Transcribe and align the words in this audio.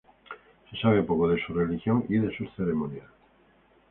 Se 0.71 0.79
sabe 0.81 1.03
poco 1.03 1.27
de 1.27 1.39
su 1.45 1.53
religión 1.53 2.03
y 2.09 2.17
de 2.17 2.35
sus 2.35 2.49
ceremonias. 2.55 3.05